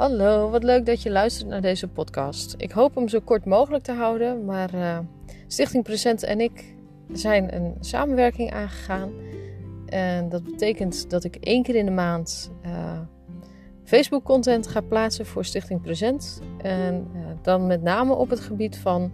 Hallo, 0.00 0.50
wat 0.50 0.62
leuk 0.62 0.86
dat 0.86 1.02
je 1.02 1.10
luistert 1.10 1.48
naar 1.48 1.60
deze 1.60 1.88
podcast. 1.88 2.54
Ik 2.56 2.70
hoop 2.70 2.94
hem 2.94 3.08
zo 3.08 3.20
kort 3.20 3.44
mogelijk 3.44 3.84
te 3.84 3.92
houden, 3.92 4.44
maar 4.44 4.74
uh, 4.74 4.98
Stichting 5.46 5.84
Present 5.84 6.22
en 6.22 6.40
ik 6.40 6.74
zijn 7.12 7.54
een 7.54 7.74
samenwerking 7.80 8.52
aangegaan. 8.52 9.12
En 9.86 10.28
dat 10.28 10.44
betekent 10.44 11.10
dat 11.10 11.24
ik 11.24 11.36
één 11.36 11.62
keer 11.62 11.74
in 11.74 11.84
de 11.84 11.90
maand 11.90 12.50
uh, 12.66 13.00
Facebook 13.84 14.24
content 14.24 14.66
ga 14.66 14.80
plaatsen 14.80 15.26
voor 15.26 15.44
Stichting 15.44 15.82
Present. 15.82 16.40
En 16.58 17.06
uh, 17.14 17.20
dan 17.42 17.66
met 17.66 17.82
name 17.82 18.14
op 18.14 18.30
het 18.30 18.40
gebied 18.40 18.78
van 18.78 19.12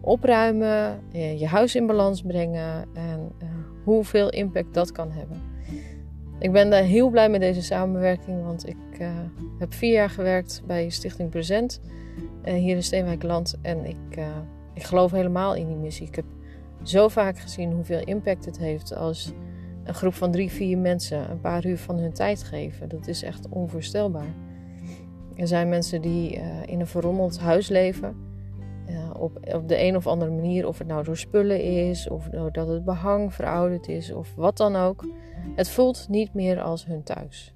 opruimen, 0.00 1.00
je 1.12 1.46
huis 1.46 1.74
in 1.74 1.86
balans 1.86 2.22
brengen 2.22 2.88
en 2.94 3.32
hoeveel 3.84 4.30
impact 4.30 4.74
dat 4.74 4.92
kan 4.92 5.10
hebben. 5.10 5.49
Ik 6.40 6.52
ben 6.52 6.70
daar 6.70 6.82
heel 6.82 7.10
blij 7.10 7.28
met 7.28 7.40
deze 7.40 7.62
samenwerking, 7.62 8.44
want 8.44 8.68
ik 8.68 9.00
uh, 9.00 9.08
heb 9.58 9.74
vier 9.74 9.92
jaar 9.92 10.10
gewerkt 10.10 10.62
bij 10.66 10.88
Stichting 10.88 11.30
Present 11.30 11.80
uh, 12.44 12.54
hier 12.54 12.76
in 12.76 12.82
Steenwijkland. 12.82 13.54
En 13.62 13.84
ik, 13.84 14.16
uh, 14.18 14.26
ik 14.74 14.82
geloof 14.82 15.10
helemaal 15.10 15.54
in 15.54 15.66
die 15.66 15.76
missie. 15.76 16.06
Ik 16.06 16.14
heb 16.14 16.24
zo 16.82 17.08
vaak 17.08 17.38
gezien 17.38 17.72
hoeveel 17.72 18.00
impact 18.04 18.44
het 18.44 18.58
heeft 18.58 18.96
als 18.96 19.32
een 19.84 19.94
groep 19.94 20.14
van 20.14 20.30
drie, 20.30 20.50
vier 20.50 20.78
mensen 20.78 21.30
een 21.30 21.40
paar 21.40 21.66
uur 21.66 21.78
van 21.78 21.98
hun 21.98 22.12
tijd 22.12 22.42
geven. 22.42 22.88
Dat 22.88 23.06
is 23.06 23.22
echt 23.22 23.48
onvoorstelbaar. 23.48 24.34
Er 25.36 25.46
zijn 25.46 25.68
mensen 25.68 26.02
die 26.02 26.40
in 26.66 26.80
een 26.80 26.86
verrommeld 26.86 27.38
huis 27.38 27.68
leven. 27.68 28.29
Op, 29.20 29.54
op 29.54 29.68
de 29.68 29.82
een 29.82 29.96
of 29.96 30.06
andere 30.06 30.30
manier, 30.30 30.66
of 30.66 30.78
het 30.78 30.86
nou 30.86 31.04
door 31.04 31.16
spullen 31.16 31.62
is, 31.62 32.08
of 32.08 32.28
doordat 32.28 32.68
het 32.68 32.84
behang 32.84 33.34
verouderd 33.34 33.88
is, 33.88 34.12
of 34.12 34.34
wat 34.34 34.56
dan 34.56 34.76
ook. 34.76 35.08
Het 35.56 35.68
voelt 35.68 36.06
niet 36.08 36.34
meer 36.34 36.60
als 36.60 36.84
hun 36.84 37.02
thuis. 37.02 37.54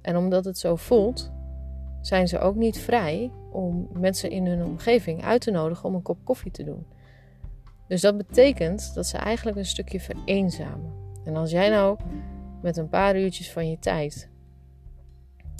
En 0.00 0.16
omdat 0.16 0.44
het 0.44 0.58
zo 0.58 0.76
voelt, 0.76 1.32
zijn 2.00 2.28
ze 2.28 2.38
ook 2.38 2.54
niet 2.54 2.78
vrij 2.78 3.30
om 3.50 3.88
mensen 3.92 4.30
in 4.30 4.46
hun 4.46 4.64
omgeving 4.64 5.24
uit 5.24 5.40
te 5.40 5.50
nodigen 5.50 5.88
om 5.88 5.94
een 5.94 6.02
kop 6.02 6.18
koffie 6.24 6.50
te 6.50 6.64
doen. 6.64 6.86
Dus 7.88 8.00
dat 8.00 8.16
betekent 8.16 8.94
dat 8.94 9.06
ze 9.06 9.16
eigenlijk 9.16 9.56
een 9.56 9.66
stukje 9.66 10.00
vereenzamen. 10.00 10.92
En 11.24 11.36
als 11.36 11.50
jij 11.50 11.68
nou 11.68 11.98
met 12.62 12.76
een 12.76 12.88
paar 12.88 13.20
uurtjes 13.20 13.52
van 13.52 13.70
je 13.70 13.78
tijd 13.78 14.30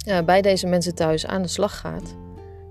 uh, 0.09 0.21
bij 0.21 0.43
deze 0.43 0.67
mensen 0.67 0.95
thuis 0.95 1.27
aan 1.27 1.43
de 1.43 1.49
slag 1.49 1.81
gaat, 1.81 2.17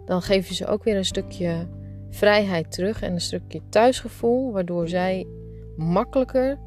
dan 0.05 0.21
geef 0.21 0.47
je 0.47 0.53
ze 0.53 0.67
ook 0.67 0.83
weer 0.83 0.97
een 0.97 1.05
stukje 1.05 1.67
vrijheid 2.11 2.71
terug 2.71 3.01
en 3.01 3.13
een 3.13 3.21
stukje 3.21 3.61
thuisgevoel, 3.69 4.51
waardoor 4.51 4.87
zij 4.87 5.27
makkelijker 5.75 6.57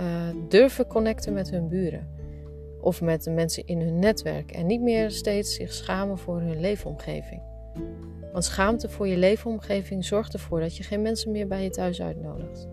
uh, 0.00 0.06
durven 0.48 0.86
connecten 0.86 1.32
met 1.32 1.50
hun 1.50 1.68
buren 1.68 2.08
of 2.80 3.00
met 3.00 3.24
de 3.24 3.30
mensen 3.30 3.66
in 3.66 3.80
hun 3.80 3.98
netwerk 3.98 4.50
en 4.50 4.66
niet 4.66 4.80
meer 4.80 5.10
steeds 5.10 5.54
zich 5.54 5.72
schamen 5.72 6.18
voor 6.18 6.40
hun 6.40 6.60
leefomgeving. 6.60 7.42
Want 8.32 8.44
schaamte 8.44 8.88
voor 8.88 9.08
je 9.08 9.16
leefomgeving 9.16 10.04
zorgt 10.04 10.32
ervoor 10.32 10.60
dat 10.60 10.76
je 10.76 10.82
geen 10.82 11.02
mensen 11.02 11.30
meer 11.30 11.46
bij 11.46 11.62
je 11.62 11.70
thuis 11.70 12.02
uitnodigt. 12.02 12.68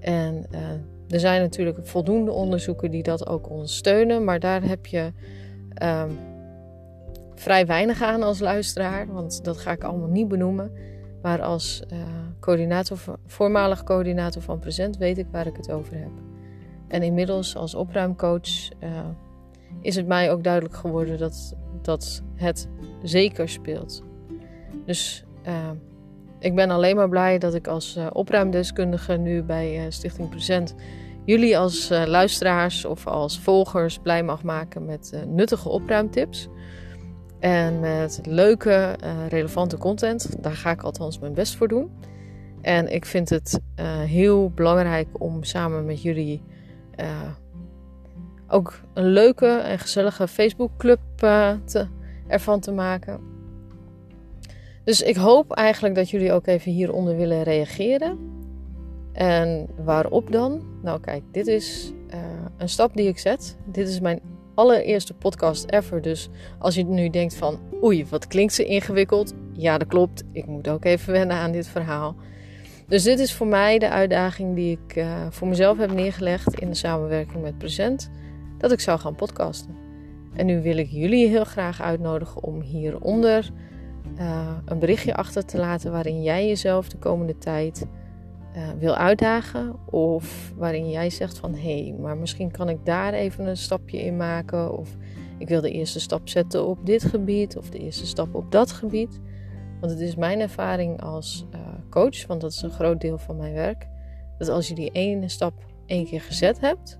En 0.00 0.44
uh, 0.50 0.60
er 1.08 1.20
zijn 1.20 1.40
natuurlijk 1.40 1.86
voldoende 1.86 2.32
onderzoeken 2.32 2.90
die 2.90 3.02
dat 3.02 3.26
ook 3.26 3.50
ondersteunen, 3.50 4.24
maar 4.24 4.40
daar 4.40 4.62
heb 4.62 4.86
je 4.86 5.12
um, 5.82 6.18
vrij 7.34 7.66
weinig 7.66 8.02
aan 8.02 8.22
als 8.22 8.38
luisteraar, 8.38 9.06
want 9.06 9.44
dat 9.44 9.58
ga 9.58 9.72
ik 9.72 9.84
allemaal 9.84 10.08
niet 10.08 10.28
benoemen. 10.28 10.72
Maar 11.22 11.42
als 11.42 11.82
uh, 11.92 11.98
coördinator, 12.40 12.98
voormalig 13.26 13.82
coördinator 13.82 14.42
van 14.42 14.58
Present 14.58 14.96
weet 14.96 15.18
ik 15.18 15.26
waar 15.30 15.46
ik 15.46 15.56
het 15.56 15.70
over 15.70 15.98
heb. 15.98 16.10
En 16.88 17.02
inmiddels 17.02 17.56
als 17.56 17.74
opruimcoach 17.74 18.72
uh, 18.82 18.88
is 19.80 19.96
het 19.96 20.06
mij 20.06 20.32
ook 20.32 20.44
duidelijk 20.44 20.74
geworden 20.74 21.18
dat, 21.18 21.56
dat 21.82 22.22
het 22.34 22.68
zeker 23.02 23.48
speelt. 23.48 24.02
Dus 24.86 25.24
uh, 25.46 25.70
ik 26.38 26.54
ben 26.54 26.70
alleen 26.70 26.96
maar 26.96 27.08
blij 27.08 27.38
dat 27.38 27.54
ik 27.54 27.66
als 27.66 27.98
opruimdeskundige 28.12 29.16
nu 29.16 29.42
bij 29.42 29.90
Stichting 29.90 30.28
Present 30.28 30.74
jullie 31.24 31.58
als 31.58 31.88
luisteraars 31.88 32.84
of 32.84 33.06
als 33.06 33.38
volgers 33.38 33.98
blij 33.98 34.22
mag 34.22 34.42
maken 34.42 34.84
met 34.84 35.24
nuttige 35.26 35.68
opruimtips. 35.68 36.48
En 37.40 37.80
met 37.80 38.20
leuke, 38.24 38.96
relevante 39.28 39.78
content. 39.78 40.42
Daar 40.42 40.56
ga 40.56 40.70
ik 40.70 40.82
althans 40.82 41.18
mijn 41.18 41.34
best 41.34 41.56
voor 41.56 41.68
doen. 41.68 41.90
En 42.60 42.92
ik 42.92 43.04
vind 43.04 43.28
het 43.28 43.60
heel 44.06 44.50
belangrijk 44.50 45.08
om 45.12 45.44
samen 45.44 45.84
met 45.84 46.02
jullie 46.02 46.42
uh, 47.00 47.06
ook 48.48 48.80
een 48.94 49.06
leuke 49.06 49.46
en 49.46 49.78
gezellige 49.78 50.28
Facebookclub 50.28 51.00
te, 51.16 51.86
ervan 52.26 52.60
te 52.60 52.72
maken. 52.72 53.20
Dus 54.84 55.02
ik 55.02 55.16
hoop 55.16 55.52
eigenlijk 55.52 55.94
dat 55.94 56.10
jullie 56.10 56.32
ook 56.32 56.46
even 56.46 56.72
hieronder 56.72 57.16
willen 57.16 57.42
reageren. 57.42 58.18
En 59.12 59.68
waarop 59.84 60.32
dan? 60.32 60.62
Nou, 60.82 61.00
kijk, 61.00 61.22
dit 61.30 61.46
is 61.46 61.92
een 62.56 62.68
stap 62.68 62.96
die 62.96 63.08
ik 63.08 63.18
zet. 63.18 63.56
Dit 63.64 63.88
is 63.88 64.00
mijn 64.00 64.20
allereerste 64.60 65.14
podcast 65.14 65.70
ever. 65.70 66.02
Dus 66.02 66.28
als 66.58 66.74
je 66.74 66.84
nu 66.84 67.10
denkt 67.10 67.34
van, 67.34 67.58
oei, 67.82 68.06
wat 68.06 68.26
klinkt 68.26 68.52
ze 68.52 68.64
ingewikkeld? 68.64 69.34
Ja, 69.52 69.78
dat 69.78 69.88
klopt. 69.88 70.24
Ik 70.32 70.46
moet 70.46 70.68
ook 70.68 70.84
even 70.84 71.12
wennen 71.12 71.36
aan 71.36 71.52
dit 71.52 71.68
verhaal. 71.68 72.16
Dus 72.88 73.02
dit 73.02 73.18
is 73.18 73.34
voor 73.34 73.46
mij 73.46 73.78
de 73.78 73.88
uitdaging 73.88 74.54
die 74.54 74.78
ik 74.84 74.96
uh, 74.96 75.26
voor 75.30 75.48
mezelf 75.48 75.78
heb 75.78 75.92
neergelegd 75.92 76.60
in 76.60 76.68
de 76.68 76.74
samenwerking 76.74 77.42
met 77.42 77.58
Present. 77.58 78.10
Dat 78.58 78.72
ik 78.72 78.80
zou 78.80 78.98
gaan 78.98 79.14
podcasten. 79.14 79.76
En 80.34 80.46
nu 80.46 80.62
wil 80.62 80.76
ik 80.76 80.88
jullie 80.90 81.28
heel 81.28 81.44
graag 81.44 81.82
uitnodigen 81.82 82.42
om 82.42 82.60
hieronder 82.60 83.50
uh, 84.18 84.48
een 84.64 84.78
berichtje 84.78 85.14
achter 85.14 85.44
te 85.44 85.58
laten 85.58 85.92
waarin 85.92 86.22
jij 86.22 86.46
jezelf 86.46 86.88
de 86.88 86.98
komende 86.98 87.38
tijd 87.38 87.86
uh, 88.56 88.68
wil 88.78 88.94
uitdagen. 88.94 89.86
Of 89.90 90.52
waarin 90.56 90.90
jij 90.90 91.10
zegt 91.10 91.38
van 91.38 91.54
hé, 91.54 91.82
hey, 91.82 91.96
maar 92.00 92.16
misschien 92.16 92.50
kan 92.50 92.68
ik 92.68 92.84
daar 92.84 93.12
even 93.12 93.46
een 93.46 93.56
stapje 93.56 94.02
in 94.02 94.16
maken. 94.16 94.78
Of 94.78 94.96
ik 95.38 95.48
wil 95.48 95.60
de 95.60 95.70
eerste 95.70 96.00
stap 96.00 96.28
zetten 96.28 96.66
op 96.66 96.86
dit 96.86 97.04
gebied 97.04 97.56
of 97.56 97.70
de 97.70 97.78
eerste 97.78 98.06
stap 98.06 98.34
op 98.34 98.52
dat 98.52 98.72
gebied. 98.72 99.20
Want 99.80 99.92
het 99.92 100.00
is 100.00 100.16
mijn 100.16 100.40
ervaring 100.40 101.02
als 101.02 101.46
uh, 101.54 101.60
coach, 101.90 102.26
want 102.26 102.40
dat 102.40 102.50
is 102.50 102.62
een 102.62 102.70
groot 102.70 103.00
deel 103.00 103.18
van 103.18 103.36
mijn 103.36 103.52
werk, 103.52 103.88
dat 104.38 104.48
als 104.48 104.68
je 104.68 104.74
die 104.74 104.90
ene 104.90 105.28
stap 105.28 105.52
één 105.86 106.04
keer 106.04 106.20
gezet 106.20 106.60
hebt 106.60 106.98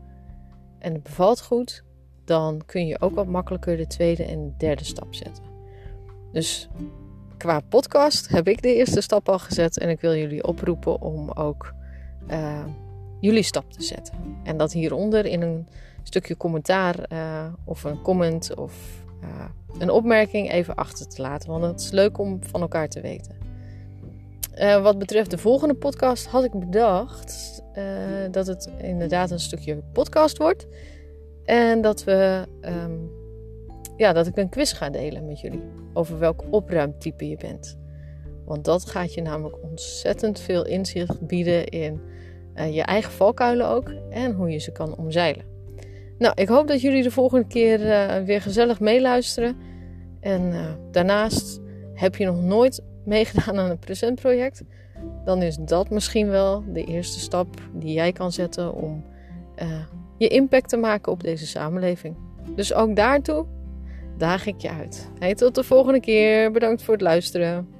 en 0.78 0.92
het 0.92 1.02
bevalt 1.02 1.42
goed, 1.42 1.84
dan 2.24 2.62
kun 2.66 2.86
je 2.86 3.00
ook 3.00 3.14
wat 3.14 3.26
makkelijker 3.26 3.76
de 3.76 3.86
tweede 3.86 4.24
en 4.24 4.44
de 4.44 4.54
derde 4.56 4.84
stap 4.84 5.14
zetten. 5.14 5.44
Dus 6.32 6.68
qua 7.40 7.60
podcast 7.60 8.28
heb 8.28 8.48
ik 8.48 8.62
de 8.62 8.74
eerste 8.74 9.00
stap 9.00 9.28
al 9.28 9.38
gezet 9.38 9.78
en 9.78 9.88
ik 9.88 10.00
wil 10.00 10.14
jullie 10.14 10.44
oproepen 10.44 11.00
om 11.00 11.30
ook 11.30 11.74
uh, 12.30 12.64
jullie 13.20 13.42
stap 13.42 13.72
te 13.72 13.82
zetten. 13.82 14.14
En 14.44 14.56
dat 14.56 14.72
hieronder 14.72 15.26
in 15.26 15.42
een 15.42 15.68
stukje 16.02 16.36
commentaar 16.36 16.96
uh, 17.12 17.44
of 17.64 17.84
een 17.84 18.02
comment 18.02 18.54
of 18.54 18.72
uh, 19.22 19.28
een 19.78 19.90
opmerking 19.90 20.50
even 20.50 20.74
achter 20.74 21.08
te 21.08 21.22
laten. 21.22 21.50
Want 21.50 21.64
het 21.64 21.80
is 21.80 21.90
leuk 21.90 22.18
om 22.18 22.38
van 22.42 22.60
elkaar 22.60 22.88
te 22.88 23.00
weten. 23.00 23.38
Wat 24.82 24.98
betreft 24.98 25.30
de 25.30 25.38
volgende 25.38 25.74
podcast 25.74 26.26
had 26.26 26.44
ik 26.44 26.52
bedacht 26.52 27.62
dat 28.30 28.46
het 28.46 28.70
inderdaad 28.78 29.30
een 29.30 29.40
stukje 29.40 29.82
podcast 29.92 30.38
wordt. 30.38 30.66
En 31.44 31.80
dat, 31.80 32.04
we, 32.04 32.46
um, 32.62 33.10
ja, 34.00 34.12
dat 34.12 34.26
ik 34.26 34.36
een 34.36 34.48
quiz 34.48 34.76
ga 34.76 34.90
delen 34.90 35.26
met 35.26 35.40
jullie. 35.40 35.62
Over 35.92 36.18
welk 36.18 36.44
opruimtype 36.50 37.28
je 37.28 37.36
bent. 37.36 37.78
Want 38.44 38.64
dat 38.64 38.86
gaat 38.86 39.14
je 39.14 39.22
namelijk 39.22 39.62
ontzettend 39.62 40.40
veel 40.40 40.66
inzicht 40.66 41.26
bieden 41.26 41.66
in 41.66 42.00
uh, 42.54 42.74
je 42.74 42.82
eigen 42.82 43.12
valkuilen 43.12 43.68
ook. 43.68 43.92
En 44.10 44.32
hoe 44.32 44.50
je 44.50 44.58
ze 44.58 44.72
kan 44.72 44.96
omzeilen. 44.96 45.44
Nou, 46.18 46.32
ik 46.34 46.48
hoop 46.48 46.68
dat 46.68 46.80
jullie 46.80 47.02
de 47.02 47.10
volgende 47.10 47.46
keer 47.46 47.78
weer 48.24 48.40
gezellig 48.40 48.80
meeluisteren. 48.80 49.56
En 50.20 50.52
daarnaast 50.90 51.60
heb 51.94 52.16
je 52.16 52.24
nog 52.24 52.42
nooit 52.42 52.82
meegedaan 53.04 53.58
aan 53.58 53.70
een 53.70 53.78
presentproject, 53.78 54.62
dan 55.24 55.42
is 55.42 55.56
dat 55.56 55.90
misschien 55.90 56.28
wel 56.28 56.64
de 56.72 56.84
eerste 56.84 57.20
stap 57.20 57.46
die 57.72 57.92
jij 57.92 58.12
kan 58.12 58.32
zetten 58.32 58.74
om 58.74 59.04
je 60.18 60.28
impact 60.28 60.68
te 60.68 60.76
maken 60.76 61.12
op 61.12 61.22
deze 61.22 61.46
samenleving. 61.46 62.16
Dus 62.54 62.74
ook 62.74 62.96
daartoe 62.96 63.46
daag 64.20 64.46
ik 64.46 64.60
je 64.60 64.70
uit. 64.70 65.10
Hey, 65.18 65.34
tot 65.34 65.54
de 65.54 65.64
volgende 65.64 66.00
keer. 66.00 66.52
Bedankt 66.52 66.82
voor 66.82 66.94
het 66.94 67.02
luisteren. 67.02 67.79